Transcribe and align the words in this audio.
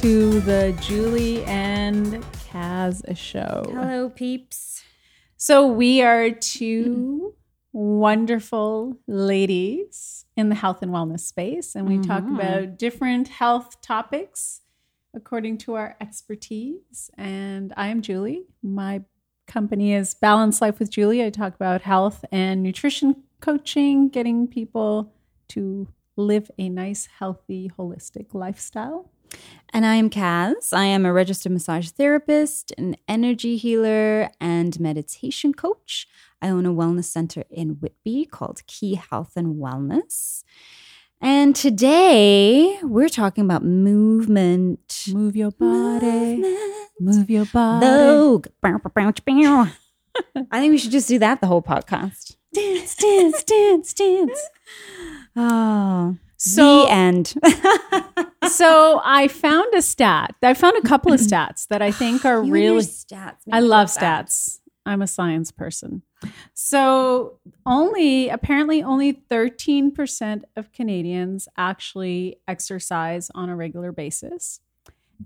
to 0.00 0.38
the 0.42 0.78
Julie 0.80 1.42
and 1.44 2.22
Kaz 2.52 3.02
show. 3.16 3.64
Hello, 3.66 4.08
peeps. 4.10 4.84
So, 5.36 5.66
we 5.66 6.02
are 6.02 6.30
two 6.30 7.34
wonderful 7.72 8.96
ladies 9.08 10.24
in 10.36 10.50
the 10.50 10.54
health 10.54 10.82
and 10.82 10.92
wellness 10.92 11.20
space, 11.20 11.74
and 11.74 11.88
we 11.88 11.98
talk 11.98 12.22
Mhm. 12.22 12.34
about 12.34 12.78
different 12.78 13.26
health 13.26 13.80
topics 13.80 14.60
according 15.14 15.58
to 15.58 15.74
our 15.74 15.96
expertise. 16.00 17.10
And 17.18 17.72
I 17.76 17.88
am 17.88 18.00
Julie. 18.00 18.46
My 18.62 19.02
company 19.48 19.94
is 19.94 20.14
Balance 20.14 20.60
Life 20.60 20.78
with 20.78 20.90
Julie. 20.90 21.24
I 21.24 21.30
talk 21.30 21.56
about 21.56 21.82
health 21.82 22.24
and 22.30 22.62
nutrition 22.62 23.24
coaching, 23.40 24.10
getting 24.10 24.46
people 24.46 25.12
to 25.48 25.88
live 26.16 26.52
a 26.56 26.68
nice, 26.68 27.06
healthy, 27.06 27.70
holistic 27.76 28.32
lifestyle. 28.32 29.10
And 29.72 29.84
I 29.84 29.96
am 29.96 30.08
Kaz. 30.08 30.72
I 30.72 30.84
am 30.84 31.04
a 31.04 31.12
registered 31.12 31.52
massage 31.52 31.90
therapist, 31.90 32.72
an 32.78 32.96
energy 33.06 33.56
healer, 33.56 34.30
and 34.40 34.78
meditation 34.80 35.52
coach. 35.52 36.06
I 36.40 36.48
own 36.48 36.64
a 36.64 36.72
wellness 36.72 37.04
center 37.04 37.44
in 37.50 37.78
Whitby 37.80 38.26
called 38.26 38.66
Ki 38.66 38.94
Health 38.94 39.32
and 39.36 39.56
Wellness. 39.56 40.42
And 41.20 41.54
today 41.56 42.78
we're 42.82 43.08
talking 43.08 43.44
about 43.44 43.64
movement. 43.64 45.04
Move 45.08 45.34
your 45.36 45.50
body. 45.50 46.36
Movement. 46.36 46.90
Move 47.00 47.28
your 47.28 47.44
body. 47.46 47.86
Vogue. 47.86 48.46
I 50.50 50.60
think 50.60 50.70
we 50.70 50.78
should 50.78 50.92
just 50.92 51.08
do 51.08 51.18
that 51.18 51.40
the 51.40 51.46
whole 51.46 51.62
podcast. 51.62 52.36
Dance, 52.54 52.94
dance, 52.96 53.44
dance, 53.44 53.92
dance. 53.92 54.40
Oh, 55.36 56.16
So- 56.38 56.84
the 56.86 56.90
end. 56.90 57.34
so 58.50 59.00
I 59.04 59.28
found 59.28 59.74
a 59.74 59.82
stat. 59.82 60.34
I 60.42 60.54
found 60.54 60.76
a 60.76 60.86
couple 60.86 61.12
of 61.12 61.20
stats 61.20 61.66
that 61.68 61.82
I 61.82 61.90
think 61.90 62.24
are 62.24 62.42
You 62.44 62.52
really. 62.52 62.80
stats. 62.82 63.36
I 63.52 63.60
love 63.60 63.88
stats. 63.88 64.60
I'm 64.86 65.02
a 65.02 65.06
science 65.06 65.50
person. 65.50 66.02
So 66.54 67.38
only 67.66 68.28
apparently 68.28 68.82
only 68.82 69.12
13% 69.12 70.42
of 70.56 70.72
Canadians 70.72 71.46
actually 71.56 72.40
exercise 72.48 73.30
on 73.34 73.50
a 73.50 73.56
regular 73.56 73.92
basis. 73.92 74.60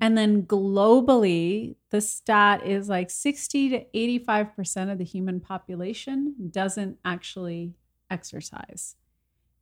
And 0.00 0.16
then 0.16 0.42
globally, 0.42 1.76
the 1.90 2.00
stat 2.00 2.66
is 2.66 2.88
like 2.88 3.10
60 3.10 3.68
to 3.70 3.84
85% 3.94 4.90
of 4.90 4.98
the 4.98 5.04
human 5.04 5.38
population 5.38 6.34
doesn't 6.50 6.98
actually 7.04 7.74
exercise. 8.10 8.96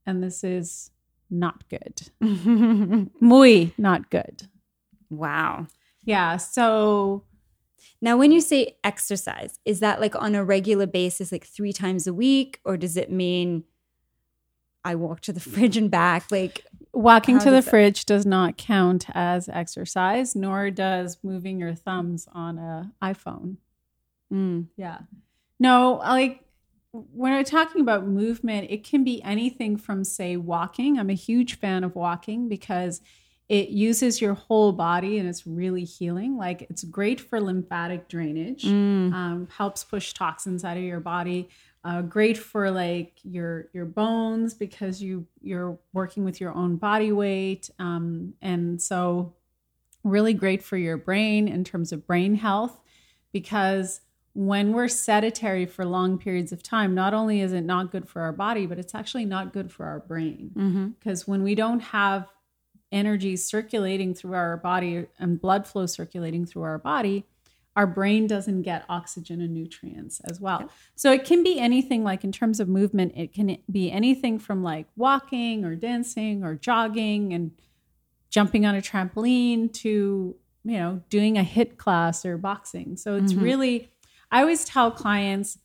And 0.06 0.22
this 0.22 0.42
is 0.44 0.92
not 1.30 1.68
good. 1.68 2.02
Muy 3.20 3.72
not 3.78 4.10
good. 4.10 4.48
wow. 5.10 5.66
Yeah. 6.04 6.36
So 6.38 7.24
Now, 8.00 8.16
when 8.16 8.32
you 8.32 8.40
say 8.40 8.76
exercise, 8.82 9.58
is 9.64 9.80
that 9.80 10.00
like 10.00 10.16
on 10.16 10.34
a 10.34 10.44
regular 10.44 10.86
basis, 10.86 11.30
like 11.32 11.46
three 11.46 11.72
times 11.72 12.06
a 12.06 12.14
week, 12.14 12.60
or 12.64 12.76
does 12.76 12.96
it 12.96 13.10
mean 13.12 13.64
I 14.84 14.94
walk 14.94 15.20
to 15.22 15.32
the 15.32 15.40
fridge 15.52 15.76
and 15.76 15.90
back? 15.90 16.30
Like, 16.30 16.64
walking 16.92 17.38
to 17.38 17.44
the 17.50 17.60
that- 17.60 17.70
fridge 17.70 18.06
does 18.06 18.24
not 18.26 18.56
count 18.56 19.06
as 19.14 19.48
exercise, 19.48 20.34
nor 20.34 20.70
does 20.70 21.18
moving 21.22 21.60
your 21.60 21.74
thumbs 21.74 22.26
on 22.32 22.58
a 22.58 22.92
iPhone. 23.02 23.56
mm, 24.32 24.66
Yeah. 24.76 24.98
No, 25.58 25.96
like 25.98 26.42
when 26.92 27.32
we're 27.32 27.44
talking 27.44 27.80
about 27.80 28.06
movement, 28.06 28.70
it 28.70 28.84
can 28.84 29.04
be 29.04 29.22
anything 29.22 29.76
from, 29.76 30.02
say, 30.04 30.36
walking. 30.36 30.98
I'm 30.98 31.10
a 31.10 31.14
huge 31.14 31.58
fan 31.58 31.84
of 31.84 31.94
walking 31.94 32.48
because 32.48 33.00
it 33.48 33.70
uses 33.70 34.20
your 34.20 34.34
whole 34.34 34.72
body 34.72 35.18
and 35.18 35.28
it's 35.28 35.46
really 35.46 35.84
healing. 35.84 36.36
Like 36.36 36.62
it's 36.70 36.84
great 36.84 37.20
for 37.20 37.40
lymphatic 37.40 38.08
drainage, 38.08 38.64
mm, 38.64 39.12
um, 39.12 39.48
helps 39.56 39.82
push 39.82 40.12
toxins 40.14 40.64
out 40.64 40.76
of 40.76 40.82
your 40.82 41.00
body. 41.00 41.48
Uh, 41.82 42.02
great 42.02 42.36
for 42.36 42.70
like 42.70 43.18
your 43.24 43.68
your 43.72 43.86
bones 43.86 44.52
because 44.54 45.02
you 45.02 45.26
you're 45.40 45.78
working 45.92 46.24
with 46.24 46.40
your 46.40 46.54
own 46.54 46.76
body 46.76 47.10
weight, 47.10 47.70
um, 47.78 48.34
and 48.42 48.80
so 48.80 49.34
really 50.04 50.34
great 50.34 50.62
for 50.62 50.76
your 50.76 50.96
brain 50.96 51.48
in 51.48 51.64
terms 51.64 51.90
of 51.90 52.06
brain 52.06 52.34
health 52.34 52.78
because 53.32 54.00
when 54.32 54.72
we're 54.72 54.88
sedentary 54.88 55.66
for 55.66 55.84
long 55.84 56.16
periods 56.18 56.52
of 56.52 56.62
time, 56.62 56.94
not 56.94 57.12
only 57.14 57.40
is 57.40 57.52
it 57.52 57.62
not 57.62 57.90
good 57.90 58.08
for 58.08 58.22
our 58.22 58.32
body, 58.32 58.64
but 58.66 58.78
it's 58.78 58.94
actually 58.94 59.24
not 59.24 59.52
good 59.52 59.70
for 59.72 59.86
our 59.86 60.00
brain. 60.00 60.52
Because 60.98 61.26
when 61.26 61.42
we 61.42 61.54
don't 61.54 61.80
have 61.80 62.28
energy 62.92 63.36
circulating 63.36 64.14
through 64.14 64.34
our 64.34 64.56
body 64.56 65.06
and 65.18 65.40
blood 65.40 65.66
flow 65.66 65.86
circulating 65.86 66.44
through 66.46 66.62
our 66.62 66.78
body, 66.78 67.24
our 67.76 67.86
brain 67.86 68.26
doesn't 68.26 68.62
get 68.62 68.84
oxygen 68.88 69.40
and 69.40 69.54
nutrients 69.54 70.20
as 70.28 70.40
well. 70.40 70.70
So 70.96 71.12
it 71.12 71.24
can 71.24 71.42
be 71.42 71.58
anything 71.60 72.02
like 72.02 72.24
in 72.24 72.32
terms 72.32 72.58
of 72.60 72.68
movement, 72.68 73.12
it 73.16 73.32
can 73.32 73.56
be 73.70 73.90
anything 73.92 74.38
from 74.38 74.62
like 74.62 74.86
walking 74.96 75.64
or 75.64 75.76
dancing 75.76 76.42
or 76.44 76.54
jogging 76.56 77.32
and 77.32 77.52
jumping 78.28 78.66
on 78.66 78.74
a 78.74 78.80
trampoline 78.80 79.72
to, 79.72 80.36
you 80.64 80.72
know, 80.78 81.00
doing 81.08 81.38
a 81.38 81.42
HIIT 81.42 81.76
class 81.78 82.24
or 82.26 82.36
boxing. 82.36 82.96
So 82.96 83.16
it's 83.16 83.32
Mhm. 83.34 83.42
really, 83.42 83.90
I 84.30 84.40
always 84.40 84.64
tell 84.64 84.90
clients, 84.90 85.58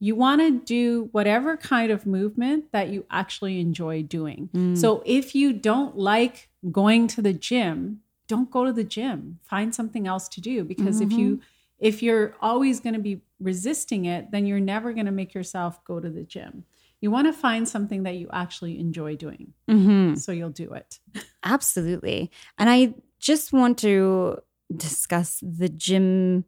you 0.00 0.14
want 0.14 0.40
to 0.40 0.50
do 0.50 1.08
whatever 1.12 1.56
kind 1.56 1.90
of 1.90 2.06
movement 2.06 2.70
that 2.72 2.88
you 2.88 3.04
actually 3.10 3.60
enjoy 3.60 4.02
doing. 4.02 4.48
Mm. 4.54 4.76
So 4.76 5.02
if 5.04 5.34
you 5.34 5.52
don't 5.52 5.96
like 5.96 6.48
going 6.70 7.08
to 7.08 7.22
the 7.22 7.32
gym, 7.32 8.00
don't 8.28 8.50
go 8.50 8.64
to 8.64 8.72
the 8.72 8.84
gym. 8.84 9.40
Find 9.42 9.74
something 9.74 10.06
else 10.06 10.28
to 10.28 10.40
do 10.40 10.64
because 10.64 11.00
if 11.00 11.12
you 11.12 11.40
if 11.78 12.02
you're 12.02 12.34
always 12.40 12.80
going 12.80 12.94
to 12.94 13.00
be 13.00 13.22
resisting 13.40 14.04
it, 14.04 14.30
then 14.32 14.46
you're 14.46 14.60
never 14.60 14.92
going 14.92 15.06
to 15.06 15.12
make 15.12 15.32
yourself 15.32 15.82
go 15.84 16.00
to 16.00 16.10
the 16.10 16.24
gym. 16.24 16.64
You 17.00 17.10
want 17.10 17.28
to 17.28 17.32
find 17.32 17.68
something 17.68 18.02
that 18.02 18.16
you 18.16 18.28
actually 18.32 18.78
enjoy 18.80 19.16
doing. 19.16 19.52
hmm 19.68 20.14
So 20.16 20.32
you'll 20.32 20.50
do 20.50 20.72
it. 20.72 20.98
Absolutely. 21.44 22.30
And 22.58 22.68
I 22.68 22.94
just 23.20 23.52
want 23.52 23.78
to 23.78 24.38
discuss 24.74 25.42
the 25.42 25.68
gym 25.68 26.44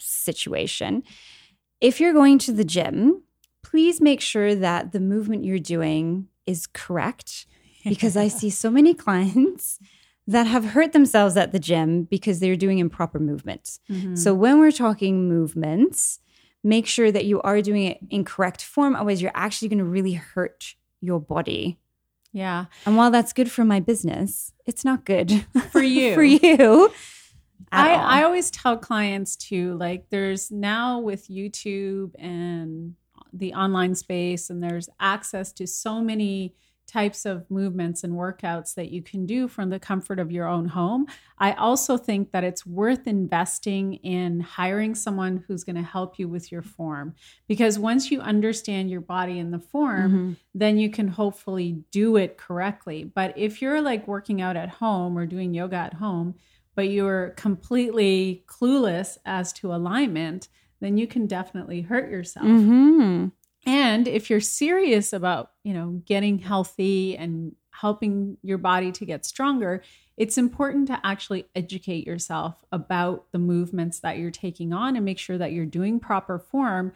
situation. 0.00 1.02
If 1.80 2.00
you're 2.00 2.12
going 2.12 2.38
to 2.40 2.52
the 2.52 2.64
gym, 2.64 3.22
please 3.62 4.00
make 4.00 4.20
sure 4.20 4.54
that 4.54 4.92
the 4.92 5.00
movement 5.00 5.44
you're 5.44 5.58
doing 5.58 6.28
is 6.46 6.66
correct 6.66 7.46
because 7.84 8.16
I 8.16 8.28
see 8.28 8.50
so 8.50 8.70
many 8.70 8.92
clients 9.04 9.78
that 10.26 10.46
have 10.46 10.64
hurt 10.66 10.92
themselves 10.92 11.36
at 11.36 11.52
the 11.52 11.58
gym 11.58 12.04
because 12.04 12.38
they're 12.40 12.56
doing 12.56 12.78
improper 12.78 13.18
movements. 13.18 13.80
Mhm. 13.90 14.16
So 14.18 14.34
when 14.34 14.58
we're 14.60 14.70
talking 14.70 15.28
movements, 15.28 16.20
make 16.62 16.86
sure 16.86 17.10
that 17.10 17.24
you 17.24 17.40
are 17.42 17.62
doing 17.62 17.84
it 17.84 17.98
in 18.10 18.24
correct 18.24 18.62
form. 18.62 18.94
Otherwise, 18.94 19.22
you're 19.22 19.32
actually 19.34 19.68
going 19.68 19.78
to 19.78 19.84
really 19.84 20.12
hurt 20.12 20.74
your 21.00 21.18
body. 21.20 21.78
yeah. 22.32 22.66
And 22.86 22.96
while 22.96 23.10
that's 23.10 23.32
good 23.32 23.50
for 23.50 23.64
my 23.64 23.80
business, 23.80 24.52
it's 24.66 24.84
not 24.84 25.04
good 25.04 25.46
For 25.72 25.82
you. 25.98 26.14
for 26.14 26.22
you. 26.22 26.92
I, 27.72 27.94
all. 27.94 28.00
I 28.00 28.22
always 28.24 28.50
tell 28.50 28.76
clients 28.76 29.36
too, 29.36 29.74
like 29.76 30.08
there's 30.10 30.50
now 30.50 30.98
with 31.00 31.28
YouTube 31.28 32.12
and 32.18 32.94
the 33.32 33.54
online 33.54 33.94
space, 33.94 34.50
and 34.50 34.62
there's 34.62 34.88
access 34.98 35.52
to 35.52 35.66
so 35.66 36.00
many 36.00 36.54
types 36.88 37.24
of 37.24 37.48
movements 37.48 38.02
and 38.02 38.14
workouts 38.14 38.74
that 38.74 38.90
you 38.90 39.00
can 39.00 39.24
do 39.24 39.46
from 39.46 39.70
the 39.70 39.78
comfort 39.78 40.18
of 40.18 40.32
your 40.32 40.48
own 40.48 40.66
home. 40.66 41.06
I 41.38 41.52
also 41.52 41.96
think 41.96 42.32
that 42.32 42.42
it's 42.42 42.66
worth 42.66 43.06
investing 43.06 43.94
in 43.94 44.40
hiring 44.40 44.96
someone 44.96 45.44
who's 45.46 45.62
going 45.62 45.76
to 45.76 45.82
help 45.82 46.18
you 46.18 46.26
with 46.28 46.50
your 46.50 46.62
form 46.62 47.14
because 47.46 47.78
once 47.78 48.10
you 48.10 48.20
understand 48.20 48.90
your 48.90 49.02
body 49.02 49.38
and 49.38 49.54
the 49.54 49.60
form, 49.60 50.10
Mhm. 50.12 50.36
then 50.52 50.78
you 50.78 50.90
can 50.90 51.06
hopefully 51.06 51.84
do 51.92 52.16
it 52.16 52.36
correctly. 52.36 53.04
But 53.04 53.38
if 53.38 53.62
you're 53.62 53.80
like 53.80 54.08
working 54.08 54.40
out 54.42 54.56
at 54.56 54.68
home 54.70 55.16
or 55.16 55.26
doing 55.26 55.54
yoga 55.54 55.76
at 55.76 55.94
home, 55.94 56.34
but 56.80 56.88
you're 56.88 57.34
completely 57.36 58.42
clueless 58.46 59.18
as 59.26 59.52
to 59.52 59.74
alignment, 59.74 60.48
then 60.80 60.96
you 60.96 61.06
can 61.06 61.26
definitely 61.26 61.82
hurt 61.82 62.10
yourself. 62.10 62.46
Mhm. 62.46 63.32
And 63.66 64.08
if 64.08 64.30
you're 64.30 64.40
serious 64.40 65.12
about, 65.12 65.50
you 65.62 65.74
know, 65.74 66.00
getting 66.06 66.38
healthy 66.38 67.18
and 67.18 67.54
helping 67.72 68.38
your 68.42 68.56
body 68.56 68.92
to 68.92 69.04
get 69.04 69.26
stronger, 69.26 69.82
it's 70.16 70.38
important 70.38 70.86
to 70.86 70.98
actually 71.04 71.44
educate 71.54 72.06
yourself 72.06 72.64
about 72.72 73.30
the 73.32 73.38
movements 73.38 74.00
that 74.00 74.16
you're 74.16 74.30
taking 74.30 74.72
on 74.72 74.96
and 74.96 75.04
make 75.04 75.18
sure 75.18 75.36
that 75.36 75.52
you're 75.52 75.66
doing 75.66 76.00
proper 76.00 76.38
form. 76.38 76.92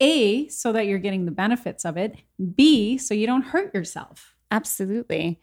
A, 0.00 0.48
so 0.48 0.72
that 0.72 0.86
you're 0.86 0.98
getting 0.98 1.26
the 1.26 1.30
benefits 1.30 1.84
of 1.84 1.98
it. 1.98 2.16
B, 2.54 2.96
so 2.96 3.12
you 3.12 3.26
don't 3.26 3.44
hurt 3.44 3.74
yourself. 3.74 4.34
Absolutely. 4.50 5.40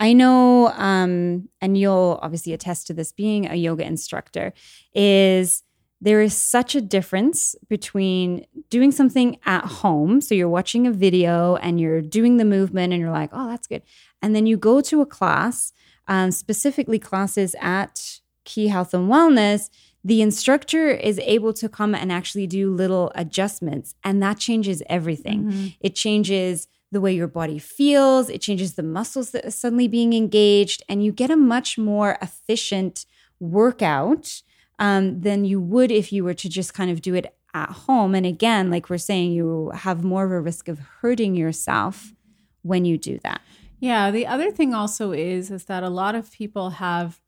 I 0.00 0.12
know, 0.12 0.68
um, 0.68 1.48
and 1.60 1.76
you'll 1.76 2.18
obviously 2.22 2.52
attest 2.52 2.86
to 2.86 2.94
this 2.94 3.12
being 3.12 3.46
a 3.46 3.54
yoga 3.54 3.84
instructor, 3.84 4.52
is 4.94 5.62
there 6.00 6.20
is 6.20 6.34
such 6.34 6.74
a 6.74 6.80
difference 6.80 7.54
between 7.68 8.46
doing 8.70 8.92
something 8.92 9.38
at 9.46 9.64
home. 9.64 10.20
So 10.20 10.34
you're 10.34 10.48
watching 10.48 10.86
a 10.86 10.92
video 10.92 11.56
and 11.56 11.80
you're 11.80 12.02
doing 12.02 12.36
the 12.36 12.44
movement 12.44 12.92
and 12.92 13.00
you're 13.00 13.10
like, 13.10 13.30
oh, 13.32 13.48
that's 13.48 13.66
good. 13.66 13.82
And 14.20 14.34
then 14.34 14.46
you 14.46 14.56
go 14.56 14.80
to 14.82 15.00
a 15.00 15.06
class, 15.06 15.72
um, 16.08 16.30
specifically 16.30 16.98
classes 16.98 17.54
at 17.60 18.20
Ki 18.44 18.68
Health 18.68 18.94
and 18.94 19.10
Wellness, 19.10 19.70
the 20.04 20.22
instructor 20.22 20.88
is 20.90 21.18
able 21.18 21.52
to 21.54 21.68
come 21.68 21.94
and 21.94 22.12
actually 22.12 22.46
do 22.46 22.70
little 22.70 23.10
adjustments, 23.16 23.96
and 24.04 24.22
that 24.22 24.38
changes 24.38 24.80
everything. 24.88 25.44
Mm-hmm. 25.44 25.66
It 25.80 25.96
changes 25.96 26.68
the 26.96 27.00
way 27.02 27.14
your 27.14 27.28
body 27.28 27.58
feels, 27.58 28.30
it 28.30 28.40
changes 28.40 28.72
the 28.72 28.82
muscles 28.82 29.32
that 29.32 29.44
are 29.44 29.50
suddenly 29.50 29.86
being 29.86 30.14
engaged, 30.14 30.82
and 30.88 31.04
you 31.04 31.12
get 31.12 31.30
a 31.30 31.36
much 31.36 31.76
more 31.76 32.16
efficient 32.22 33.04
workout 33.38 34.40
um, 34.78 35.20
than 35.20 35.44
you 35.44 35.60
would 35.60 35.90
if 35.90 36.10
you 36.10 36.24
were 36.24 36.32
to 36.32 36.48
just 36.48 36.72
kind 36.72 36.90
of 36.90 37.02
do 37.02 37.14
it 37.14 37.36
at 37.52 37.68
home. 37.68 38.14
And 38.14 38.24
again, 38.24 38.70
like 38.70 38.88
we're 38.88 38.96
saying, 38.96 39.32
you 39.32 39.70
have 39.74 40.02
more 40.02 40.24
of 40.24 40.32
a 40.32 40.40
risk 40.40 40.68
of 40.68 40.78
hurting 40.78 41.34
yourself 41.34 42.14
when 42.62 42.86
you 42.86 42.96
do 42.96 43.18
that. 43.22 43.42
Yeah, 43.78 44.10
the 44.10 44.26
other 44.26 44.50
thing 44.50 44.72
also 44.72 45.12
is 45.12 45.50
is 45.50 45.64
that 45.66 45.82
a 45.82 45.90
lot 45.90 46.14
of 46.14 46.32
people 46.32 46.70
have 46.70 47.20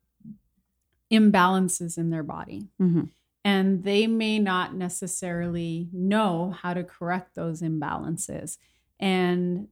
imbalances 1.12 1.98
in 1.98 2.08
their 2.08 2.22
body. 2.22 2.68
Mm-hmm. 2.80 3.04
And 3.44 3.84
they 3.84 4.06
may 4.06 4.38
not 4.38 4.74
necessarily 4.74 5.88
know 5.92 6.54
how 6.62 6.72
to 6.72 6.84
correct 6.84 7.34
those 7.34 7.60
imbalances. 7.60 8.56
And 9.00 9.68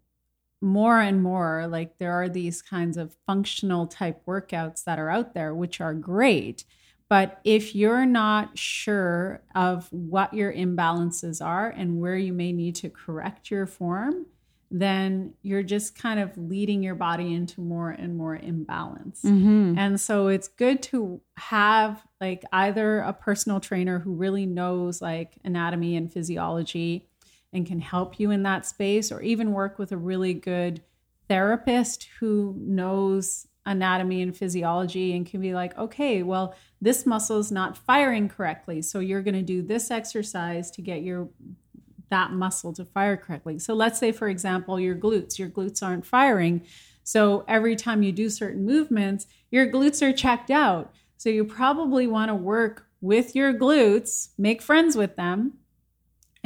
more 0.60 1.00
and 1.00 1.22
more, 1.22 1.66
like 1.68 1.98
there 1.98 2.12
are 2.12 2.28
these 2.28 2.62
kinds 2.62 2.96
of 2.96 3.14
functional 3.26 3.86
type 3.86 4.22
workouts 4.26 4.84
that 4.84 4.98
are 4.98 5.10
out 5.10 5.34
there, 5.34 5.54
which 5.54 5.80
are 5.80 5.94
great. 5.94 6.64
But 7.08 7.40
if 7.44 7.74
you're 7.74 8.06
not 8.06 8.58
sure 8.58 9.42
of 9.54 9.88
what 9.92 10.34
your 10.34 10.52
imbalances 10.52 11.44
are 11.44 11.68
and 11.68 12.00
where 12.00 12.16
you 12.16 12.32
may 12.32 12.52
need 12.52 12.74
to 12.76 12.90
correct 12.90 13.50
your 13.50 13.66
form, 13.66 14.26
then 14.70 15.32
you're 15.42 15.62
just 15.62 15.96
kind 15.96 16.18
of 16.18 16.36
leading 16.36 16.82
your 16.82 16.96
body 16.96 17.32
into 17.32 17.60
more 17.60 17.90
and 17.90 18.16
more 18.16 18.34
imbalance. 18.34 19.22
Mm-hmm. 19.22 19.78
And 19.78 20.00
so 20.00 20.26
it's 20.26 20.48
good 20.48 20.82
to 20.84 21.20
have 21.36 22.02
like 22.20 22.44
either 22.52 22.98
a 22.98 23.12
personal 23.12 23.60
trainer 23.60 24.00
who 24.00 24.12
really 24.14 24.46
knows 24.46 25.00
like 25.00 25.38
anatomy 25.44 25.96
and 25.96 26.12
physiology 26.12 27.06
and 27.56 27.66
can 27.66 27.80
help 27.80 28.20
you 28.20 28.30
in 28.30 28.44
that 28.44 28.66
space, 28.66 29.10
or 29.10 29.20
even 29.22 29.52
work 29.52 29.78
with 29.78 29.90
a 29.90 29.96
really 29.96 30.34
good 30.34 30.82
therapist 31.28 32.08
who 32.20 32.54
knows 32.58 33.48
anatomy 33.64 34.22
and 34.22 34.36
physiology 34.36 35.16
and 35.16 35.26
can 35.26 35.40
be 35.40 35.52
like, 35.52 35.76
okay, 35.76 36.22
well, 36.22 36.54
this 36.80 37.04
muscle 37.04 37.40
is 37.40 37.50
not 37.50 37.76
firing 37.76 38.28
correctly. 38.28 38.80
So 38.80 39.00
you're 39.00 39.22
going 39.22 39.34
to 39.34 39.42
do 39.42 39.60
this 39.60 39.90
exercise 39.90 40.70
to 40.72 40.82
get 40.82 41.02
your 41.02 41.28
that 42.08 42.30
muscle 42.30 42.72
to 42.74 42.84
fire 42.84 43.16
correctly. 43.16 43.58
So 43.58 43.74
let's 43.74 43.98
say, 43.98 44.12
for 44.12 44.28
example, 44.28 44.78
your 44.78 44.94
glutes, 44.94 45.40
your 45.40 45.48
glutes 45.48 45.82
aren't 45.82 46.06
firing. 46.06 46.62
So 47.02 47.44
every 47.48 47.74
time 47.74 48.04
you 48.04 48.12
do 48.12 48.30
certain 48.30 48.64
movements, 48.64 49.26
your 49.50 49.66
glutes 49.66 50.00
are 50.02 50.12
checked 50.12 50.52
out. 50.52 50.94
So 51.16 51.30
you 51.30 51.44
probably 51.44 52.06
want 52.06 52.28
to 52.28 52.36
work 52.36 52.86
with 53.00 53.34
your 53.34 53.52
glutes, 53.52 54.28
make 54.38 54.62
friends 54.62 54.94
with 54.94 55.16
them, 55.16 55.54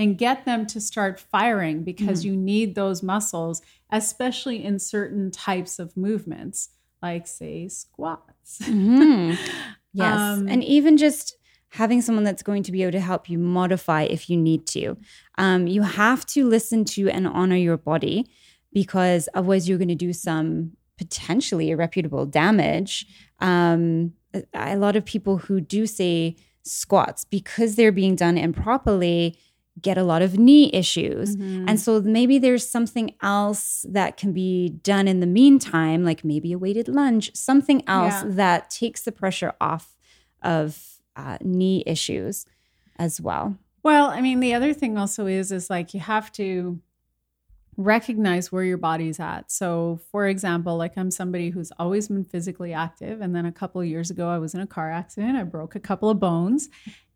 and 0.01 0.17
get 0.17 0.47
them 0.47 0.67
to 0.67 0.81
start 0.81 1.21
firing 1.21 1.85
because 1.85 2.23
mm. 2.23 2.27
you 2.27 2.37
need 2.37 2.75
those 2.75 3.03
muscles, 3.03 3.61
especially 3.93 4.65
in 4.65 4.79
certain 4.79 5.31
types 5.31 5.79
of 5.79 5.95
movements, 5.95 6.71
like, 7.03 7.27
say, 7.27 7.69
squats. 7.69 8.59
Mm-hmm. 8.63 9.35
Yes. 9.93 10.15
Um, 10.15 10.47
and 10.47 10.63
even 10.63 10.97
just 10.97 11.37
having 11.71 12.01
someone 12.01 12.23
that's 12.23 12.45
going 12.45 12.63
to 12.63 12.71
be 12.71 12.85
able 12.85 12.93
to 12.93 13.01
help 13.01 13.29
you 13.29 13.39
modify 13.39 14.05
if 14.05 14.31
you 14.31 14.37
need 14.37 14.65
to. 14.69 14.97
Um, 15.37 15.67
you 15.67 15.83
have 15.83 16.25
to 16.27 16.47
listen 16.47 16.85
to 16.85 17.09
and 17.11 17.27
honor 17.27 17.57
your 17.57 17.77
body 17.77 18.31
because 18.73 19.29
otherwise 19.35 19.69
you're 19.69 19.79
going 19.79 19.89
to 19.89 19.97
do 19.97 20.13
some 20.13 20.77
potentially 20.97 21.71
irreputable 21.71 22.31
damage. 22.31 23.05
Um, 23.41 24.13
a 24.55 24.77
lot 24.77 24.95
of 24.95 25.05
people 25.05 25.39
who 25.39 25.61
do 25.61 25.89
say 25.89 26.37
squats 26.63 27.25
because 27.25 27.75
they're 27.75 27.91
being 27.91 28.15
done 28.15 28.39
improperly 28.39 29.37
get 29.81 29.97
a 29.97 30.03
lot 30.03 30.23
of 30.23 30.39
knee 30.39 30.71
issues. 30.73 31.37
Mm-hmm. 31.37 31.69
And 31.69 31.81
so 31.81 32.01
maybe 32.01 32.39
there's 32.39 32.69
something 32.69 33.15
else 33.23 33.85
that 33.89 34.17
can 34.17 34.33
be 34.33 34.69
done 34.69 35.09
in 35.09 35.21
the 35.21 35.27
meantime, 35.27 36.05
like 36.05 36.25
maybe 36.25 36.53
a 36.53 36.59
weighted 36.59 36.89
lunge, 36.89 37.35
something 37.35 37.83
else 37.87 38.23
yeah. 38.23 38.25
that 38.27 38.71
takes 38.71 39.03
the 39.03 39.13
pressure 39.13 39.55
off 39.61 39.97
of 40.43 41.01
uh, 41.17 41.39
knee 41.43 41.83
issues 41.87 42.47
as 42.97 43.21
well. 43.21 43.57
Well, 43.83 44.07
I 44.07 44.21
mean, 44.21 44.41
the 44.41 44.55
other 44.55 44.75
thing 44.75 44.99
also 44.99 45.27
is 45.27 45.53
is 45.53 45.71
like 45.71 45.95
you 45.95 46.01
have 46.01 46.31
to 46.33 46.81
recognize 47.77 48.53
where 48.53 48.63
your 48.63 48.77
body's 48.77 49.19
at. 49.19 49.51
So, 49.51 50.01
for 50.11 50.27
example, 50.27 50.77
like 50.77 50.99
I'm 50.99 51.11
somebody 51.11 51.51
who's 51.51 51.73
always 51.79 52.09
been 52.09 52.25
physically 52.25 52.75
active, 52.75 53.21
and 53.21 53.35
then 53.35 53.47
a 53.47 53.53
couple 53.53 53.81
of 53.81 53.87
years 53.87 54.11
ago, 54.11 54.29
I 54.29 54.39
was 54.39 54.55
in 54.55 54.61
a 54.61 54.67
car 54.67 54.91
accident. 54.91 55.37
I 55.37 55.45
broke 55.45 55.75
a 55.75 55.81
couple 55.81 56.11
of 56.11 56.21
bones, 56.21 56.69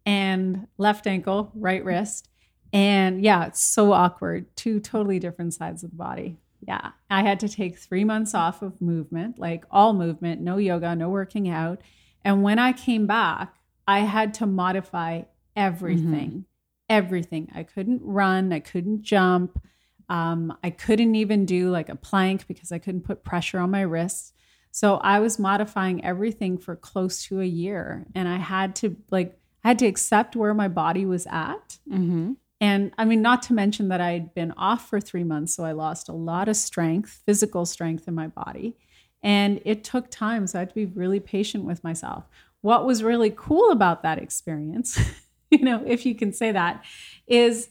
and 0.07 0.67
left 0.79 1.07
ankle, 1.07 1.53
right 1.55 1.85
wrist, 1.85 2.31
and 2.75 3.23
yeah, 3.23 3.47
it's 3.47 3.63
so 3.63 3.93
awkward. 3.93 4.55
Two 4.57 4.81
totally 4.81 5.21
different 5.21 5.55
sides 5.55 5.85
of 5.85 5.91
the 5.91 5.97
body. 5.97 6.37
Yeah, 6.67 6.91
I 7.09 7.23
had 7.23 7.41
to 7.41 7.49
take 7.49 7.79
three 7.79 8.05
months 8.05 8.35
off 8.35 8.63
of 8.63 8.81
movement, 8.81 9.39
like 9.39 9.65
all 9.71 9.93
movement, 9.93 10.41
no 10.41 10.57
yoga, 10.57 10.97
no 10.97 11.09
working 11.09 11.49
out. 11.49 11.81
And 12.25 12.43
when 12.43 12.59
I 12.59 12.73
came 12.73 13.07
back, 13.07 13.55
I 13.87 14.01
had 14.01 14.35
to 14.35 14.47
modify 14.47 15.23
everything, 15.55 16.31
mm-hmm. 16.31 16.41
everything. 16.89 17.53
I 17.55 17.63
couldn't 17.63 18.01
run, 18.03 18.53
I 18.53 18.61
couldn't 18.61 19.03
jump. 19.03 19.63
Um, 20.09 20.57
I 20.65 20.71
couldn't 20.71 21.15
even 21.15 21.47
do 21.47 21.71
like 21.71 21.89
a 21.89 21.97
plank 21.97 22.47
because 22.47 22.73
I 22.73 22.79
couldn't 22.79 23.03
put 23.03 23.25
pressure 23.25 23.59
on 23.59 23.71
my 23.71 23.83
wrists. 23.83 24.33
So 24.71 24.97
I 24.97 25.21
was 25.21 25.39
modifying 25.39 26.05
everything 26.05 26.59
for 26.59 26.75
close 26.75 27.25
to 27.27 27.41
a 27.41 27.47
year. 27.47 28.07
And 28.15 28.27
I 28.27 28.39
had 28.39 28.75
to 28.77 28.97
like, 29.11 29.39
I 29.63 29.69
had 29.69 29.79
to 29.79 29.87
accept 29.87 30.35
where 30.35 30.55
my 30.55 30.69
body 30.69 31.07
was 31.07 31.27
at. 31.27 31.79
Mm-hmm. 31.89 32.33
And 32.65 32.93
I 32.97 33.05
mean, 33.05 33.21
not 33.21 33.43
to 33.45 33.53
mention 33.53 33.89
that 33.89 34.01
I'd 34.01 34.33
been 34.35 34.53
off 34.53 34.89
for 34.89 35.01
three 35.01 35.25
months. 35.25 35.55
So 35.55 35.65
I 35.65 35.73
lost 35.73 36.09
a 36.09 36.13
lot 36.13 36.49
of 36.49 36.57
strength, 36.57 37.23
physical 37.27 37.67
strength 37.67 38.09
in 38.09 38.15
my 38.15 38.29
body. 38.29 38.77
And 39.23 39.61
it 39.65 39.85
took 39.85 40.11
time. 40.11 40.47
So 40.47 40.59
I 40.59 40.61
had 40.61 40.69
to 40.71 40.75
be 40.75 40.87
really 40.87 41.21
patient 41.21 41.65
with 41.65 41.83
myself 41.83 42.25
what 42.65 42.87
was 42.87 43.03
really 43.03 43.31
cool 43.37 43.73
about 43.73 44.03
that 44.05 44.19
experience, 44.19 44.99
you 45.51 45.59
know, 45.59 45.83
if 45.85 46.07
you 46.07 46.15
can 46.15 46.33
say 46.33 46.51
that, 46.51 46.83
is 47.27 47.69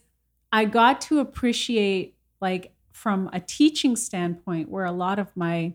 I 0.52 0.66
got 0.66 1.02
to 1.02 1.18
appreciate, 1.20 2.16
like, 2.40 2.76
from 2.92 3.28
a 3.34 3.40
teaching 3.40 3.96
standpoint, 3.96 4.70
where 4.70 4.86
a 4.86 4.92
lot 4.92 5.18
of 5.18 5.36
my 5.36 5.74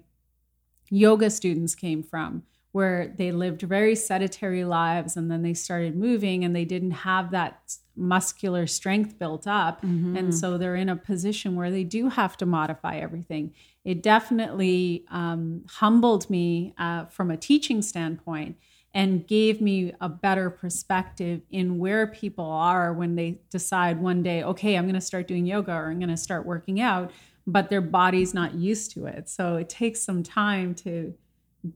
yoga 0.88 1.30
students 1.30 1.75
came 1.75 2.04
from, 2.04 2.44
where 2.70 3.12
they 3.18 3.32
lived 3.32 3.62
very 3.62 3.96
sedentary 3.96 4.64
lives 4.64 5.16
and 5.16 5.28
then 5.28 5.42
they 5.42 5.52
started 5.52 5.96
moving 5.96 6.44
and 6.44 6.54
they 6.54 6.64
didn't 6.64 6.92
have 6.92 7.32
that 7.32 7.75
muscular 7.99 8.67
strength 8.67 9.19
built 9.19 9.47
up. 9.47 9.83
Mm-hmm. 9.83 10.17
And 10.17 10.35
so 10.35 10.57
they're 10.57 10.76
in 10.76 10.88
a 10.88 10.97
position 10.97 11.57
where 11.57 11.71
they 11.71 11.85
do 11.85 12.09
have 12.09 12.37
to 12.38 12.47
modify 12.47 12.99
everything. 12.99 13.52
It 13.85 14.02
definitely 14.02 15.05
um, 15.11 15.64
humbled 15.69 16.31
me 16.31 16.75
uh, 16.78 17.07
from 17.07 17.31
a 17.31 17.37
teaching 17.37 17.83
standpoint 17.83 18.57
and 18.95 19.26
gave 19.26 19.61
me 19.61 19.93
a 20.00 20.09
better 20.09 20.49
perspective 20.49 21.43
in 21.50 21.78
where 21.78 22.07
people 22.07 22.47
are 22.47 22.93
when 22.93 23.17
they 23.17 23.40
decide 23.50 24.00
one 24.00 24.23
day, 24.23 24.43
okay, 24.43 24.76
I'm 24.76 24.85
going 24.85 24.95
to 24.95 25.00
start 25.00 25.28
doing 25.28 25.45
yoga 25.45 25.73
or 25.73 25.90
I'm 25.90 25.99
going 25.99 26.09
to 26.09 26.17
start 26.17 26.47
working 26.47 26.81
out, 26.81 27.11
but 27.47 27.69
their 27.69 27.83
body's 27.83 28.33
not 28.33 28.55
used 28.55 28.93
to 28.93 29.07
it. 29.07 29.28
So 29.28 29.57
it 29.57 29.69
takes 29.69 30.02
some 30.02 30.23
time 30.23 30.75
to 30.76 31.14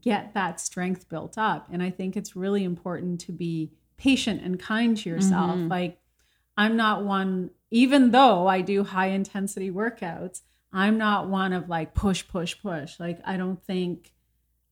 get 0.00 0.32
that 0.34 0.60
strength 0.60 1.08
built 1.08 1.36
up. 1.36 1.68
And 1.70 1.82
I 1.82 1.90
think 1.90 2.16
it's 2.16 2.34
really 2.34 2.64
important 2.64 3.20
to 3.22 3.32
be 3.32 3.72
patient 3.98 4.42
and 4.42 4.58
kind 4.58 4.96
to 4.96 5.08
yourself. 5.08 5.56
Mm-hmm. 5.56 5.68
Like, 5.68 5.98
I'm 6.56 6.76
not 6.76 7.04
one, 7.04 7.50
even 7.70 8.10
though 8.10 8.46
I 8.46 8.60
do 8.60 8.84
high 8.84 9.08
intensity 9.08 9.70
workouts, 9.70 10.42
I'm 10.72 10.98
not 10.98 11.28
one 11.28 11.52
of 11.52 11.68
like 11.68 11.94
push, 11.94 12.26
push, 12.26 12.56
push. 12.60 12.98
Like, 12.98 13.20
I 13.24 13.36
don't 13.36 13.62
think 13.64 14.12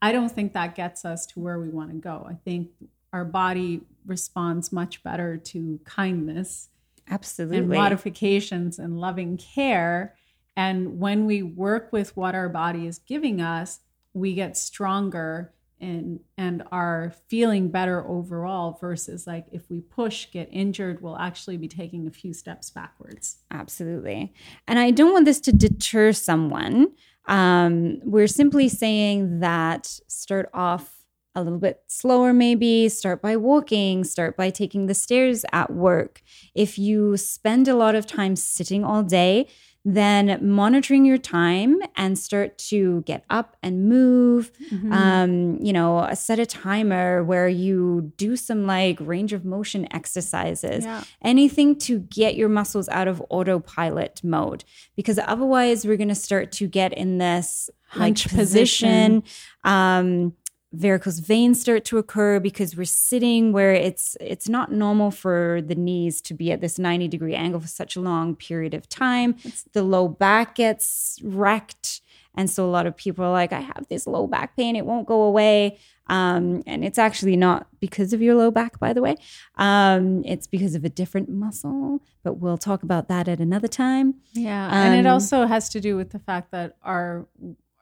I 0.02 0.12
don't 0.12 0.30
think 0.30 0.54
that 0.54 0.74
gets 0.74 1.04
us 1.04 1.26
to 1.26 1.40
where 1.40 1.58
we 1.58 1.68
want 1.68 1.90
to 1.90 1.96
go. 1.96 2.26
I 2.28 2.34
think 2.34 2.70
our 3.12 3.24
body 3.24 3.82
responds 4.06 4.72
much 4.72 5.02
better 5.02 5.36
to 5.36 5.80
kindness. 5.84 6.68
Absolutely. 7.08 7.58
And 7.58 7.68
modifications 7.68 8.78
and 8.78 8.98
loving 8.98 9.36
care. 9.36 10.14
And 10.56 10.98
when 10.98 11.26
we 11.26 11.42
work 11.42 11.92
with 11.92 12.16
what 12.16 12.34
our 12.34 12.48
body 12.48 12.86
is 12.86 12.98
giving 12.98 13.40
us, 13.40 13.80
we 14.14 14.34
get 14.34 14.56
stronger 14.56 15.52
and 15.80 16.20
and 16.36 16.62
are 16.70 17.12
feeling 17.28 17.70
better 17.70 18.06
overall 18.06 18.78
versus 18.80 19.26
like 19.26 19.46
if 19.52 19.70
we 19.70 19.80
push 19.80 20.30
get 20.30 20.48
injured 20.52 21.02
we'll 21.02 21.16
actually 21.16 21.56
be 21.56 21.68
taking 21.68 22.06
a 22.06 22.10
few 22.10 22.32
steps 22.32 22.70
backwards. 22.70 23.38
Absolutely. 23.50 24.32
And 24.66 24.78
i 24.78 24.90
don't 24.90 25.12
want 25.12 25.24
this 25.24 25.40
to 25.40 25.52
deter 25.52 26.12
someone. 26.12 26.88
Um, 27.26 28.00
we're 28.02 28.26
simply 28.26 28.68
saying 28.68 29.40
that 29.40 29.86
start 30.08 30.50
off 30.52 31.00
a 31.34 31.42
little 31.42 31.58
bit 31.58 31.82
slower, 31.86 32.32
maybe. 32.32 32.88
Start 32.88 33.22
by 33.22 33.36
walking, 33.36 34.04
start 34.04 34.36
by 34.36 34.50
taking 34.50 34.86
the 34.86 34.94
stairs 34.94 35.44
at 35.52 35.72
work. 35.72 36.22
If 36.54 36.78
you 36.78 37.16
spend 37.16 37.68
a 37.68 37.76
lot 37.76 37.94
of 37.94 38.06
time 38.06 38.36
sitting 38.36 38.84
all 38.84 39.02
day, 39.02 39.48
then 39.84 40.38
monitoring 40.42 41.06
your 41.06 41.16
time 41.16 41.80
and 41.96 42.18
start 42.18 42.58
to 42.58 43.00
get 43.02 43.24
up 43.30 43.56
and 43.62 43.88
move. 43.88 44.52
Mhm. 44.70 44.92
Um, 44.92 45.58
you 45.62 45.72
know, 45.72 46.08
set 46.14 46.38
a 46.38 46.44
timer 46.44 47.24
where 47.24 47.48
you 47.48 48.12
do 48.18 48.36
some 48.36 48.66
like 48.66 48.98
range 49.00 49.32
of 49.32 49.44
motion 49.44 49.88
exercises 49.90 50.84
yeah. 50.84 51.02
anything 51.22 51.76
to 51.76 52.00
get 52.00 52.36
your 52.36 52.50
muscles 52.50 52.88
out 52.90 53.08
of 53.08 53.22
autopilot 53.30 54.20
mode 54.22 54.64
because 54.96 55.18
otherwise 55.18 55.86
we're 55.86 55.96
going 55.96 56.08
to 56.08 56.14
start 56.14 56.52
to 56.52 56.66
get 56.66 56.92
in 56.92 57.18
this 57.18 57.70
like 57.96 58.00
Hunch 58.02 58.28
position 58.28 59.24
um 59.64 60.32
varicose 60.72 61.18
veins 61.18 61.60
start 61.60 61.84
to 61.84 61.98
occur 61.98 62.38
because 62.38 62.76
we're 62.76 62.84
sitting 62.84 63.52
where 63.52 63.72
it's 63.72 64.16
it's 64.20 64.48
not 64.48 64.70
normal 64.70 65.10
for 65.10 65.60
the 65.66 65.74
knees 65.74 66.20
to 66.20 66.34
be 66.34 66.52
at 66.52 66.60
this 66.60 66.78
90 66.78 67.08
degree 67.08 67.34
angle 67.34 67.60
for 67.60 67.66
such 67.68 67.96
a 67.96 68.00
long 68.00 68.36
period 68.36 68.74
of 68.74 68.88
time. 68.88 69.34
It's, 69.44 69.64
the 69.72 69.82
low 69.82 70.08
back 70.08 70.54
gets 70.54 71.18
wrecked. 71.22 72.00
And 72.36 72.48
so 72.48 72.64
a 72.64 72.70
lot 72.70 72.86
of 72.86 72.96
people 72.96 73.24
are 73.24 73.32
like 73.32 73.52
i 73.52 73.58
have 73.60 73.86
this 73.88 74.06
low 74.06 74.28
back 74.28 74.56
pain. 74.56 74.76
It 74.76 74.86
won't 74.86 75.06
go 75.08 75.22
away. 75.22 75.78
Um, 76.06 76.62
and 76.66 76.84
it's 76.84 76.98
actually 76.98 77.36
not 77.36 77.66
because 77.80 78.12
of 78.12 78.22
your 78.22 78.34
low 78.36 78.50
back 78.52 78.78
by 78.78 78.92
the 78.92 79.02
way. 79.02 79.16
Um, 79.56 80.22
it's 80.24 80.46
because 80.46 80.74
of 80.76 80.84
a 80.84 80.88
different 80.88 81.28
muscle 81.28 82.00
but 82.22 82.34
we'll 82.34 82.58
talk 82.58 82.82
about 82.82 83.08
that 83.08 83.28
at 83.28 83.40
another 83.40 83.66
time. 83.68 84.16
Yeah, 84.34 84.68
and 84.70 84.94
it 84.94 85.08
Um, 85.08 85.14
also 85.14 85.46
has 85.46 85.70
to 85.70 85.80
do 85.80 85.96
with 85.96 86.10
the 86.10 86.18
fact 86.18 86.50
that 86.50 86.76
our 86.82 87.26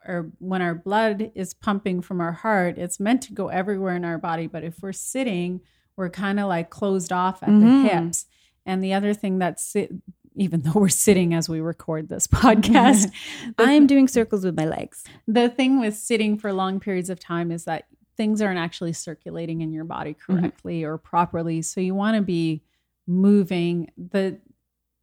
or 0.07 0.31
when 0.39 0.61
our 0.61 0.75
blood 0.75 1.31
is 1.35 1.53
pumping 1.53 2.01
from 2.01 2.21
our 2.21 2.31
heart, 2.31 2.77
it's 2.77 2.99
meant 2.99 3.21
to 3.23 3.33
go 3.33 3.49
everywhere 3.49 3.95
in 3.95 4.05
our 4.05 4.17
body. 4.17 4.47
But 4.47 4.63
if 4.63 4.81
we're 4.81 4.93
sitting, 4.93 5.61
we're 5.97 6.09
kind 6.09 6.39
of 6.39 6.47
like 6.47 6.69
closed 6.69 7.11
off 7.11 7.43
at 7.43 7.49
Mhm. 7.49 7.83
the 7.83 7.89
hips. 7.89 8.25
And 8.65 8.83
the 8.83 8.93
other 8.93 9.13
thing 9.13 9.39
that's 9.39 9.75
even 10.35 10.61
though 10.63 10.73
we're 10.79 10.89
sitting 10.89 11.33
as 11.33 11.49
we 11.49 11.59
record 11.59 12.07
this 12.07 12.27
podcast, 12.27 13.11
i'm 13.57 13.87
doing 13.87 14.07
circles 14.07 14.45
with 14.45 14.55
my 14.55 14.65
legs 14.65 15.03
the 15.27 15.49
thing 15.49 15.79
with 15.81 15.95
sitting 15.97 16.37
for 16.37 16.53
long 16.53 16.79
periods 16.79 17.09
of 17.09 17.19
time 17.19 17.51
is 17.51 17.65
that 17.65 17.85
things 18.15 18.41
aren't 18.41 18.59
actually 18.59 18.93
circulating 18.93 19.61
in 19.61 19.73
your 19.73 19.85
body 19.85 20.13
correctly 20.13 20.83
or 20.83 20.97
properly. 20.97 21.61
So 21.61 21.79
you 21.81 21.95
want 21.95 22.15
to 22.17 22.21
be 22.21 22.61
moving 23.07 23.89
the 23.97 24.37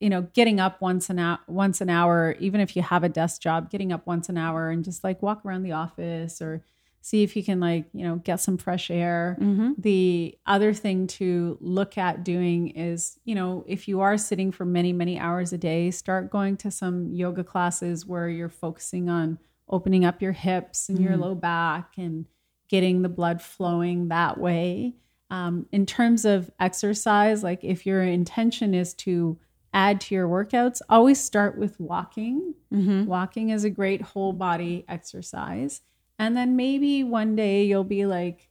you 0.00 0.10
know 0.10 0.22
getting 0.34 0.60
up 0.60 0.80
once 0.80 1.08
an 1.10 1.18
hour 1.18 1.38
once 1.46 1.80
an 1.80 1.88
hour 1.88 2.36
even 2.38 2.60
if 2.60 2.76
you 2.76 2.82
have 2.82 3.02
a 3.04 3.08
desk 3.08 3.40
job 3.40 3.70
getting 3.70 3.92
up 3.92 4.06
once 4.06 4.28
an 4.28 4.36
hour 4.36 4.70
and 4.70 4.84
just 4.84 5.02
like 5.02 5.22
walk 5.22 5.44
around 5.44 5.62
the 5.62 5.72
office 5.72 6.40
or 6.42 6.62
see 7.00 7.22
if 7.22 7.36
you 7.36 7.42
can 7.44 7.60
like 7.60 7.86
you 7.92 8.04
know 8.04 8.16
get 8.16 8.40
some 8.40 8.58
fresh 8.58 8.90
air 8.90 9.38
mm-hmm. 9.40 9.72
the 9.78 10.36
other 10.44 10.74
thing 10.74 11.06
to 11.06 11.56
look 11.60 11.96
at 11.96 12.24
doing 12.24 12.68
is 12.70 13.18
you 13.24 13.34
know 13.34 13.64
if 13.66 13.86
you 13.88 14.00
are 14.00 14.18
sitting 14.18 14.50
for 14.52 14.64
many 14.64 14.92
many 14.92 15.18
hours 15.18 15.52
a 15.52 15.58
day 15.58 15.90
start 15.90 16.30
going 16.30 16.56
to 16.56 16.70
some 16.70 17.12
yoga 17.12 17.44
classes 17.44 18.04
where 18.04 18.28
you're 18.28 18.48
focusing 18.48 19.08
on 19.08 19.38
opening 19.68 20.04
up 20.04 20.20
your 20.20 20.32
hips 20.32 20.88
and 20.88 21.00
your 21.00 21.12
Mhm. 21.14 21.20
low 21.20 21.34
back 21.34 21.94
and 21.96 22.26
getting 22.68 23.02
the 23.02 23.08
blood 23.08 23.40
flowing 23.40 24.08
that 24.08 24.38
way 24.38 24.94
um, 25.30 25.66
in 25.72 25.86
terms 25.86 26.24
of 26.24 26.50
exercise 26.60 27.42
like 27.42 27.62
if 27.64 27.86
your 27.86 28.02
intention 28.02 28.74
is 28.74 28.92
to 28.94 29.38
add 29.76 30.00
to 30.00 30.14
your 30.14 30.26
workouts 30.26 30.80
always 30.88 31.22
start 31.22 31.58
with 31.58 31.78
walking 31.78 32.54
Mm-hmm. 32.72 33.04
Walking 33.06 33.50
is 33.50 33.64
a 33.64 33.70
great 33.70 34.02
whole 34.02 34.32
body 34.32 34.84
exercise. 34.88 35.82
And 36.18 36.36
then 36.36 36.56
maybe 36.56 37.04
one 37.04 37.36
day 37.36 37.64
you'll 37.64 37.84
be 37.84 38.06
like 38.06 38.48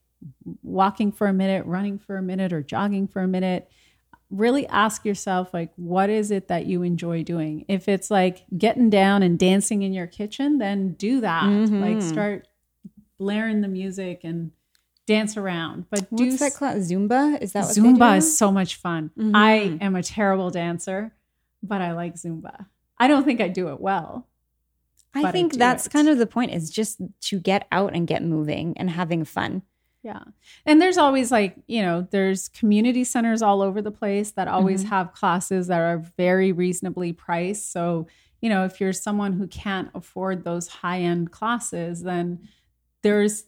walking 0.63 1.11
for 1.11 1.27
a 1.27 1.33
minute, 1.33 1.65
running 1.65 1.99
for 1.99 2.17
a 2.17 2.21
minute, 2.21 2.53
or 2.53 2.61
jogging 2.63 3.07
for 3.07 3.21
a 3.21 3.27
minute. 3.27 3.69
Really 4.31 4.65
ask 4.67 5.05
yourself, 5.05 5.53
like, 5.53 5.71
what 5.75 6.09
is 6.09 6.31
it 6.31 6.47
that 6.47 6.65
you 6.65 6.81
enjoy 6.81 7.23
doing? 7.23 7.65
If 7.67 7.87
it's 7.87 8.09
like 8.09 8.45
getting 8.57 8.89
down 8.89 9.21
and 9.21 9.37
dancing 9.37 9.83
in 9.83 9.93
your 9.93 10.07
kitchen, 10.07 10.57
then 10.57 10.93
do 10.93 11.21
that. 11.21 11.43
Mhm. 11.43 11.81
Like, 11.81 12.01
start 12.01 12.47
blaring 13.19 13.61
the 13.61 13.67
music 13.67 14.21
and 14.23 14.51
dance 15.05 15.37
around. 15.37 15.85
But 15.89 16.09
do 16.15 16.25
what's 16.25 16.39
that 16.39 16.53
class 16.53 16.77
zumba 16.77 17.39
is 17.41 17.53
that 17.53 17.65
what 17.65 17.75
Zumba 17.75 18.17
is 18.17 18.37
so 18.37 18.51
much 18.51 18.77
fun. 18.77 19.11
Mhm. 19.17 19.31
I 19.35 19.77
am 19.81 19.95
a 19.95 20.01
terrible 20.03 20.49
dancer, 20.49 21.13
but 21.67 21.81
I 21.81 21.93
like 21.93 22.15
Zumba. 22.15 22.67
I 22.97 23.07
don't 23.07 23.23
think 23.25 23.41
I 23.41 23.47
do 23.47 23.69
it 23.69 23.79
well. 23.81 24.27
I 25.13 25.21
but 25.21 25.27
I 25.29 25.31
think 25.31 25.53
that's 25.53 25.87
it. 25.87 25.91
kind 25.91 26.09
of 26.09 26.17
the 26.17 26.27
point 26.27 26.51
is 26.53 26.69
just 26.69 26.99
to 27.21 27.39
get 27.39 27.67
out 27.71 27.93
and 27.95 28.05
get 28.07 28.23
moving 28.23 28.77
and 28.77 28.89
having 28.89 29.23
fun. 29.23 29.61
Yeah. 30.03 30.23
And 30.65 30.81
there's 30.81 30.97
always 30.97 31.31
like, 31.31 31.55
you 31.67 31.81
know, 31.81 32.07
there's 32.11 32.47
community 32.49 33.03
centers 33.03 33.41
all 33.41 33.61
over 33.61 33.81
the 33.81 33.91
place 33.91 34.31
that 34.31 34.47
always 34.47 34.83
Mhm. 34.83 34.89
have 34.89 35.13
classes 35.13 35.67
that 35.67 35.79
are 35.79 35.97
very 36.17 36.51
reasonably 36.51 37.11
priced. 37.11 37.71
So, 37.71 38.07
you 38.41 38.49
know, 38.49 38.65
if 38.65 38.79
you're 38.79 38.93
someone 38.93 39.33
who 39.33 39.47
can't 39.47 39.89
afford 39.95 40.43
those 40.43 40.67
high 40.67 40.99
end 41.01 41.31
classes, 41.31 42.03
then 42.03 42.47
there's 43.01 43.45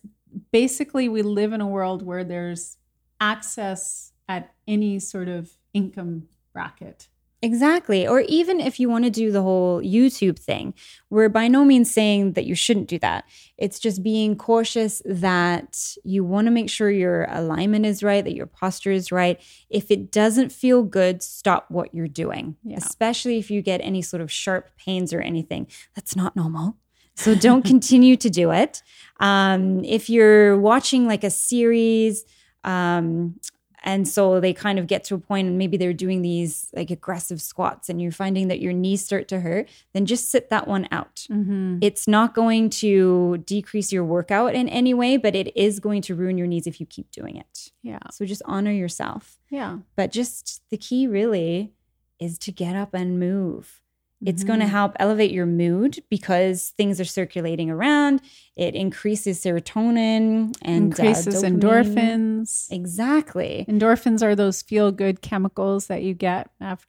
basically, 0.52 1.08
we 1.10 1.22
live 1.22 1.54
in 1.54 1.62
a 1.62 1.68
world 1.68 2.02
where 2.02 2.24
there's 2.24 2.78
access 3.22 4.14
at 4.28 4.54
any 4.68 5.00
sort 5.00 5.28
of 5.28 5.52
income 5.74 6.28
bracket. 6.54 7.08
Exactly. 7.44 8.08
Or 8.08 8.22
even 8.22 8.60
if 8.60 8.80
you 8.80 8.90
want 8.90 9.04
to 9.04 9.12
do 9.12 9.32
the 9.32 9.44
whole 9.44 9.80
YouTube 9.82 10.40
thing, 10.40 10.74
we're 11.12 11.30
by 11.30 11.48
no 11.48 11.64
means 11.64 11.92
saying 11.92 12.34
that 12.34 12.46
you 12.46 12.56
shouldn't 12.56 12.88
do 12.88 12.98
that. 13.00 13.26
It's 13.60 13.80
just 13.80 14.02
being 14.02 14.36
cautious 14.36 15.04
that 15.06 15.96
you 16.04 16.24
want 16.24 16.48
to 16.48 16.52
make 16.52 16.70
sure 16.70 16.90
your 16.90 17.26
alignment 17.30 17.86
is 17.86 18.02
right, 18.02 18.24
that 18.24 18.34
your 18.34 18.48
posture 18.48 18.92
is 18.92 19.12
right. 19.12 19.40
If 19.70 19.92
it 19.92 20.12
doesn't 20.12 20.52
feel 20.52 20.82
good, 20.82 21.22
stop 21.22 21.70
what 21.70 21.94
you're 21.94 22.08
doing, 22.08 22.56
Yeah. 22.64 22.78
especially 22.78 23.38
if 23.38 23.52
you 23.52 23.62
get 23.62 23.82
any 23.84 24.02
sort 24.02 24.22
of 24.22 24.32
sharp 24.32 24.70
pains 24.76 25.14
or 25.14 25.22
anything. 25.22 25.68
That's 25.96 26.16
not 26.16 26.36
normal. 26.36 26.78
So 27.14 27.36
don't 27.36 27.64
continue 27.74 28.16
to 28.18 28.32
do 28.32 28.52
it. 28.52 28.82
Um, 29.20 29.84
if 29.84 30.10
you're 30.10 30.58
watching 30.60 31.06
like 31.06 31.24
a 31.24 31.30
series, 31.30 32.26
um, 32.64 33.40
and 33.84 34.08
so 34.08 34.40
they 34.40 34.54
kind 34.54 34.80
of 34.80 34.88
get 34.88 35.04
to 35.06 35.16
a 35.16 35.20
point 35.20 35.48
and 35.48 35.58
maybe 35.58 35.78
they're 35.78 35.94
doing 35.94 36.22
these 36.22 36.70
like 36.76 36.90
aggressive 36.90 37.42
squats 37.42 37.90
and 37.90 38.02
you're 38.02 38.12
finding 38.12 38.48
that 38.48 38.60
your 38.60 38.74
knees 38.74 39.04
start 39.04 39.28
to 39.30 39.40
hurt, 39.40 39.70
then 39.94 40.06
just 40.06 40.32
sit 40.32 40.50
that 40.50 40.68
one 40.68 40.88
out. 40.92 41.28
Mm-hmm. 41.30 41.80
It's 41.82 42.08
not 42.08 42.34
going 42.34 42.70
to 42.72 43.38
decrease 43.46 43.92
your 43.92 44.04
workout 44.04 44.56
in 44.56 44.68
any 44.68 44.94
way, 44.94 45.18
but 45.18 45.36
it 45.36 45.56
is 45.56 45.80
going 45.80 46.02
to 46.04 46.16
ruin 46.16 46.38
your 46.38 46.48
knees 46.48 46.68
if 46.68 46.80
you 46.80 46.86
keep 46.86 47.12
doing 47.12 47.38
it. 47.38 47.72
Yeah. 47.84 48.00
So 48.12 48.26
just 48.26 48.42
honor 48.46 48.72
yourself. 48.72 49.38
Yeah. 49.50 49.78
But 49.96 50.12
just 50.12 50.62
the 50.70 50.78
key 50.78 51.08
really 51.08 51.74
is 52.20 52.38
to 52.40 52.52
get 52.52 52.76
up 52.76 52.94
and 52.94 53.20
move. 53.20 53.82
It's 54.26 54.44
going 54.44 54.60
to 54.62 54.68
help 54.68 54.94
elevate 55.00 55.32
your 55.32 55.46
mood 55.46 56.00
because 56.10 56.74
things 56.76 57.00
are 57.00 57.06
circulating 57.06 57.70
around. 57.70 58.22
It 58.56 58.74
increases 58.74 59.44
serotonin 59.44 60.56
and 60.64 61.00
uh, 61.00 61.04
increases 61.04 61.44
dopamine. 61.44 61.60
endorphins. 61.60 62.68
Exactly. 62.72 63.66
Endorphins 63.70 64.24
are 64.24 64.36
those 64.36 64.62
feel 64.64 64.92
good 64.92 65.22
chemicals 65.22 65.88
that 65.88 66.02
you 66.02 66.14
get 66.16 66.50
after, 66.60 66.88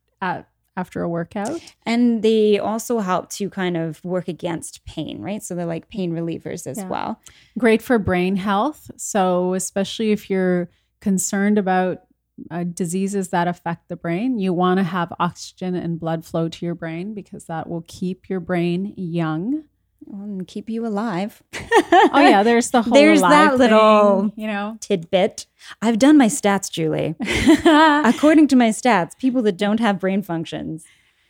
after 0.77 1.03
a 1.03 1.09
workout. 1.09 1.61
And 1.85 2.23
they 2.23 2.59
also 2.59 3.01
help 3.01 3.29
to 3.33 3.51
kind 3.51 3.77
of 3.77 4.03
work 4.05 4.29
against 4.29 4.85
pain, 4.87 5.21
right? 5.21 5.43
So 5.43 5.55
they're 5.55 5.67
like 5.67 5.89
pain 5.91 6.13
relievers 6.13 6.67
as 6.67 6.79
Yeah. 6.79 6.89
well. 6.89 7.21
Great 7.59 7.83
for 7.83 7.99
brain 7.99 8.37
health. 8.37 8.91
So, 8.97 9.53
especially 9.55 10.13
if 10.13 10.31
you're 10.31 10.71
concerned 11.01 11.59
about 11.59 12.03
uh, 12.50 12.64
diseases 12.64 13.28
that 13.28 13.49
affect 13.49 13.88
the 13.88 13.97
brain, 13.97 14.38
you 14.38 14.52
want 14.52 14.78
to 14.78 14.85
have 14.85 15.12
oxygen 15.18 15.75
and 15.75 15.99
blood 15.99 16.25
flow 16.25 16.49
to 16.49 16.64
your 16.66 16.75
brain 16.75 17.14
because 17.14 17.45
that 17.47 17.68
will 17.68 17.85
keep 17.88 18.28
your 18.28 18.40
brain 18.40 18.95
young. 18.97 19.64
And 20.11 20.47
keep 20.47 20.71
you 20.71 20.87
alive. 20.87 21.42
Oh, 21.90 22.21
yeah, 22.21 22.42
there's 22.42 22.71
the 22.71 22.83
whole 22.83 22.92
There's 22.95 23.21
that 23.23 23.50
thing, 23.50 23.59
little- 23.59 24.33
you 24.37 24.47
know. 24.47 24.76
tidbit. 24.80 25.47
I've 25.83 25.99
done 25.99 26.16
my 26.16 26.26
stats, 26.28 26.71
Julie. 26.71 27.14
According 27.64 28.49
to 28.49 28.57
my 28.57 28.68
stats, 28.71 29.16
people 29.18 29.42
that 29.42 29.57
don't 29.57 29.80
have 29.80 29.99
brain 29.99 30.23
functions 30.23 30.85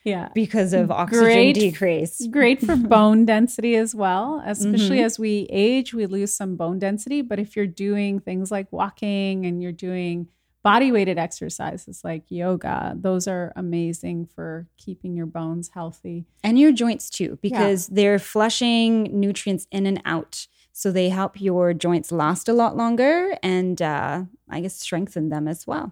yeah. 0.04 0.28
because 0.34 0.72
of 0.72 0.90
oxygen 0.90 1.24
Great. 1.24 1.54
decrease. 1.54 2.26
Great 2.30 2.60
for 2.60 2.76
bone 2.76 3.24
density 3.24 3.76
as 3.76 3.94
well, 3.94 4.42
especially 4.44 4.98
Mhm. 4.98 5.04
as 5.04 5.18
we 5.18 5.46
age, 5.50 5.94
we 5.94 6.06
lose 6.06 6.34
some 6.34 6.56
bone 6.56 6.78
density. 6.78 7.22
But 7.22 7.38
if 7.38 7.56
you're 7.56 7.66
doing 7.66 8.20
things 8.20 8.50
like 8.50 8.70
walking 8.72 9.46
and 9.46 9.62
you're 9.62 9.72
doing 9.72 10.28
body 10.70 10.92
weighted 10.92 11.18
exercises 11.18 11.96
like 12.08 12.24
yoga, 12.28 12.94
those 13.08 13.24
are 13.34 13.46
amazing 13.56 14.18
for 14.34 14.66
keeping 14.76 15.12
your 15.16 15.26
bones 15.38 15.66
healthy. 15.78 16.26
And 16.46 16.58
your 16.58 16.72
joints 16.72 17.08
too, 17.18 17.38
because 17.40 17.80
they're 17.96 18.18
flushing 18.18 18.90
nutrients 19.24 19.66
in 19.70 19.86
and 19.86 20.00
out. 20.04 20.46
So 20.72 20.92
they 20.92 21.08
help 21.08 21.40
your 21.40 21.66
joints 21.74 22.12
last 22.12 22.48
a 22.48 22.52
lot 22.52 22.76
longer 22.76 23.14
and 23.42 23.80
uh, 23.82 24.24
I 24.48 24.60
guess 24.60 24.76
strengthen 24.78 25.28
them 25.28 25.48
as 25.48 25.66
well. 25.66 25.86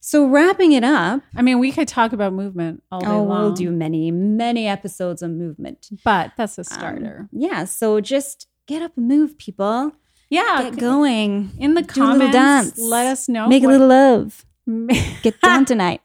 So 0.00 0.26
wrapping 0.26 0.72
it 0.72 0.84
up, 0.84 1.22
I 1.36 1.42
mean, 1.42 1.58
we 1.58 1.72
could 1.72 1.88
talk 1.88 2.12
about 2.12 2.32
movement 2.32 2.82
all 2.90 3.00
day 3.00 3.06
oh, 3.08 3.22
long, 3.24 3.28
we'll 3.28 3.52
do 3.52 3.70
many, 3.70 4.10
many 4.10 4.66
episodes 4.66 5.22
on 5.22 5.36
movement. 5.38 5.90
but 6.04 6.32
that's 6.36 6.56
a 6.58 6.62
Um, 6.62 6.64
starter. 6.64 7.28
yeah, 7.32 7.64
so 7.66 8.00
just 8.00 8.48
get 8.66 8.80
up 8.82 8.96
and 8.96 9.08
move, 9.08 9.36
people. 9.38 9.92
Yeah, 10.32 10.62
Get 10.70 10.78
going. 10.78 11.50
in 11.58 11.74
the 11.74 11.82
comments. 11.84 12.32
dance. 12.32 12.78
Let 12.78 13.06
us 13.06 13.28
know. 13.28 13.48
Make 13.48 13.64
a 13.64 13.68
little 13.68 13.88
love. 13.88 14.44
Get 15.22 15.40
down 15.40 15.64
tonight. 15.64 16.00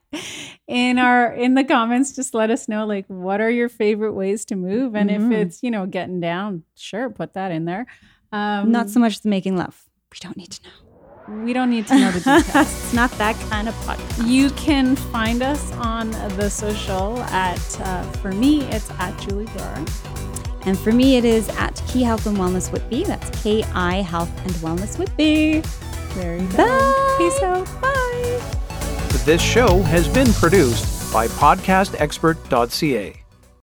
in 0.68 0.98
our 1.00 1.32
in 1.34 1.54
the 1.54 1.64
comments 1.64 2.16
just 2.16 2.34
let 2.34 2.50
us 2.50 2.68
know 2.68 2.86
like 2.86 3.06
what 3.08 3.40
are 3.40 3.50
your 3.52 3.70
favorite 3.70 4.14
ways 4.14 4.44
to 4.46 4.56
move 4.56 4.96
and 4.96 5.10
Mhm. 5.10 5.16
if 5.16 5.32
it's 5.32 5.64
you 5.64 5.70
know 5.72 5.86
getting 5.86 6.20
down 6.20 6.64
sure 6.76 7.10
put 7.10 7.34
that 7.36 7.52
in 7.52 7.66
there 7.66 7.86
um 8.34 8.72
Not 8.72 8.90
so 8.90 9.00
much 9.00 9.22
the 9.22 9.30
making 9.30 9.56
love. 9.58 9.76
We 10.12 10.18
don't 10.26 10.36
need 10.38 10.52
to 10.58 10.60
know. 10.66 11.44
we 11.46 11.54
don't 11.54 11.70
need 11.70 11.86
to 11.88 11.96
know 12.00 12.12
the 12.12 12.20
details 12.20 12.68
it's 12.72 12.94
not 13.02 13.12
that 13.24 13.36
kind 13.52 13.68
of 13.70 13.76
podcast. 13.86 14.28
you 14.28 14.50
can 14.52 14.96
find 15.14 15.44
us 15.44 15.72
on 15.74 16.10
the 16.40 16.50
social 16.50 17.20
at 17.46 17.62
uh, 17.82 18.02
for 18.22 18.32
me 18.32 18.64
it's 18.76 18.90
at 19.00 19.14
julie 19.22 19.46
Dora. 19.56 19.86
And 20.66 20.78
for 20.78 20.92
me, 20.92 21.16
it 21.18 21.24
is 21.26 21.48
at 21.58 21.82
Ki 21.88 22.04
Health 22.04 22.26
and 22.26 22.38
Wellness 22.38 22.72
Whitby. 22.72 23.04
That's 23.06 23.30
K 23.44 23.64
I 23.74 24.02
Health 24.02 24.32
and 24.44 24.52
Wellness 24.56 24.98
Whitby. 25.00 25.62
there 26.16 26.38
you 26.38 26.48
go 26.50 26.58
Bye. 26.58 27.16
peace 27.18 27.42
out 27.44 27.66
bye 27.82 28.42
This 29.26 29.42
show 29.42 29.82
has 29.84 30.08
been 30.08 30.32
produced 30.34 31.12
by 31.14 31.28
podcastexpert.ca. 31.28 33.14